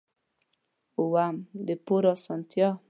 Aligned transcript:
اووم: 0.99 1.35
د 1.67 1.67
پور 1.85 2.03
اسانتیا. 2.13 2.69